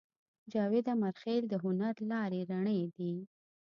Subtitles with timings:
[0.51, 3.13] جاوید امیرخېل د هنر لارې رڼې دي